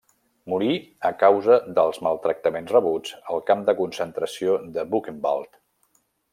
[0.51, 0.69] Morí,
[1.09, 5.57] a causa dels maltractaments rebuts, al camp de concentració de Buchenwald.